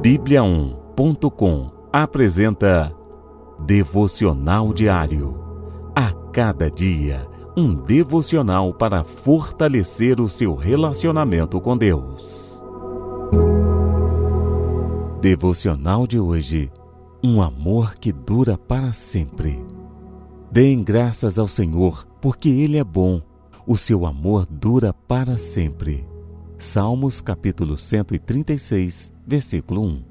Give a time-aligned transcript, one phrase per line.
[0.00, 2.94] Bíblia1.com apresenta
[3.66, 5.36] Devocional Diário.
[5.92, 7.26] A cada dia,
[7.56, 12.64] um devocional para fortalecer o seu relacionamento com Deus.
[15.20, 16.70] Devocional de hoje.
[17.22, 19.60] Um amor que dura para sempre.
[20.48, 23.20] Deem graças ao Senhor, porque Ele é bom.
[23.66, 26.07] O seu amor dura para sempre.
[26.60, 30.02] Salmos capítulo 136, versículo 1.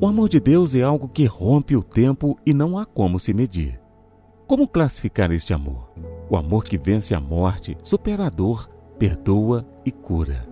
[0.00, 3.32] O amor de Deus é algo que rompe o tempo e não há como se
[3.32, 3.80] medir.
[4.48, 5.92] Como classificar este amor?
[6.28, 8.68] O amor que vence a morte, supera a dor,
[8.98, 10.44] perdoa e cura.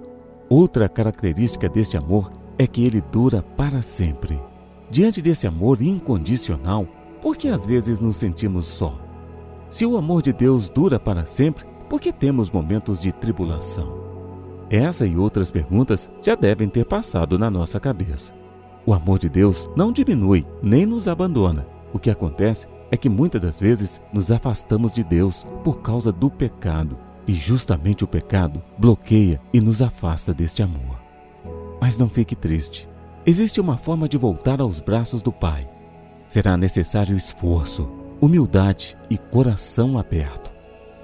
[0.49, 4.41] Outra característica deste amor é que ele dura para sempre.
[4.89, 6.87] Diante desse amor incondicional,
[7.21, 9.01] por que às vezes nos sentimos só?
[9.69, 14.10] Se o amor de Deus dura para sempre, por que temos momentos de tribulação?
[14.71, 18.33] Essa e outras perguntas já devem ter passado na nossa cabeça.
[18.87, 21.67] O amor de Deus não diminui nem nos abandona.
[21.93, 26.31] O que acontece é que muitas das vezes nos afastamos de Deus por causa do
[26.31, 31.01] pecado, e justamente o pecado bloqueia e nos afasta deste amor.
[31.81, 32.89] Mas não fique triste.
[33.27, 35.69] Existe uma forma de voltar aos braços do Pai.
[36.27, 40.53] Será necessário esforço, humildade e coração aberto.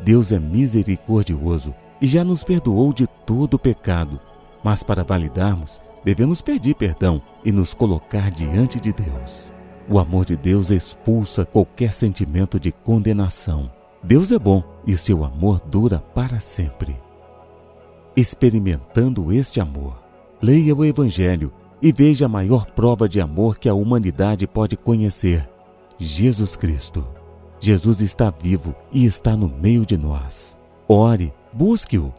[0.02, 4.20] Deus é misericordioso e já nos perdoou de todo o pecado.
[4.62, 9.52] Mas para validarmos, devemos pedir perdão e nos colocar diante de Deus.
[9.88, 13.70] O amor de Deus expulsa qualquer sentimento de condenação.
[14.02, 16.96] Deus é bom e seu amor dura para sempre.
[18.16, 20.02] Experimentando este amor,
[20.42, 25.48] leia o Evangelho e veja a maior prova de amor que a humanidade pode conhecer:
[25.98, 27.06] Jesus Cristo.
[27.60, 30.58] Jesus está vivo e está no meio de nós.
[30.88, 32.12] Ore Busque-o.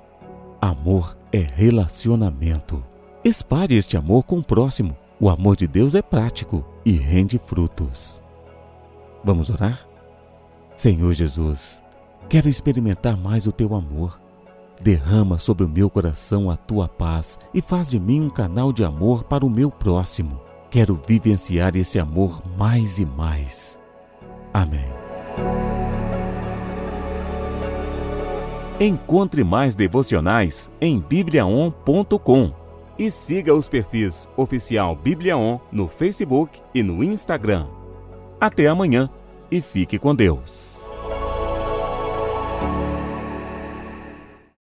[0.59, 2.83] Amor é relacionamento.
[3.23, 4.97] Espalhe este amor com o próximo.
[5.19, 8.19] O amor de Deus é prático e rende frutos.
[9.23, 9.88] Vamos orar?
[10.75, 11.84] Senhor Jesus,
[12.28, 14.19] quero experimentar mais o teu amor.
[14.81, 18.83] Derrama sobre o meu coração a tua paz e faz de mim um canal de
[18.83, 20.41] amor para o meu próximo.
[20.72, 23.79] Quero vivenciar esse amor mais e mais.
[24.51, 25.87] Amém.
[28.79, 32.53] Encontre mais devocionais em bibliaon.com
[32.99, 37.65] e siga os perfis oficial Bibliaon no Facebook e no Instagram.
[38.39, 39.09] Até amanhã
[39.49, 40.95] e fique com Deus.